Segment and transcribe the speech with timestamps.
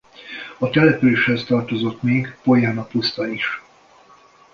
[0.57, 3.61] A településhez tartozott még Pojána puszta is.